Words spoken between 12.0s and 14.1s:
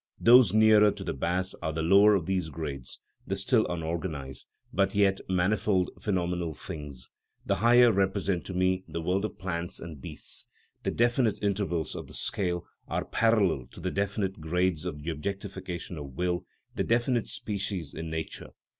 the scale are parallel to the